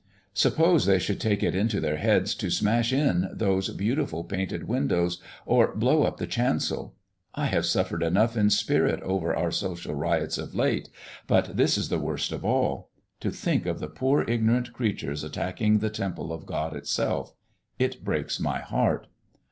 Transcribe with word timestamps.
Suppose 0.33 0.87
they 0.87 0.97
should 0.97 1.21
take 1.21 1.43
it 1.43 1.53
into 1.53 1.79
their 1.79 1.97
heads 1.97 2.33
to 2.33 2.49
smash 2.49 2.91
in 2.91 3.29
those 3.31 3.69
beautiful, 3.69 4.23
painted 4.23 4.67
windows 4.67 5.21
or 5.45 5.75
blow 5.75 6.01
up 6.05 6.17
the 6.17 6.25
chancel. 6.25 6.95
I 7.35 7.45
have 7.45 7.67
suffered 7.67 8.01
enough 8.01 8.35
in 8.35 8.49
spirit 8.49 8.99
over 9.03 9.35
our 9.35 9.51
social 9.51 9.93
riots 9.93 10.39
of 10.39 10.55
late, 10.55 10.89
but 11.27 11.55
this 11.55 11.77
is 11.77 11.89
the 11.89 11.99
worst 11.99 12.31
of 12.31 12.43
all. 12.43 12.89
To 13.19 13.29
think 13.29 13.67
of 13.67 13.79
the 13.79 13.89
poor, 13.89 14.23
ignorant 14.27 14.73
creatures 14.73 15.23
attacking 15.23 15.77
the 15.77 15.91
Temple 15.91 16.33
of 16.33 16.47
God 16.47 16.75
itself; 16.75 17.35
it 17.77 18.03
breaks 18.03 18.39
my 18.39 18.57
heart!" 18.57 19.05